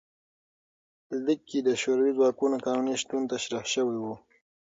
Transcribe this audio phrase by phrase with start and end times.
[1.25, 4.05] لیک کې د شوروي ځواکونو قانوني شتون تشریح شوی و.